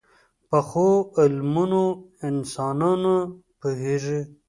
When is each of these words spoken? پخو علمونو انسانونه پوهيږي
پخو 0.49 0.89
علمونو 1.19 1.83
انسانونه 2.27 3.13
پوهيږي 3.59 4.19